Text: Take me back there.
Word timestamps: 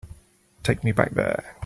Take 0.63 0.83
me 0.83 0.93
back 0.93 1.11
there. 1.11 1.57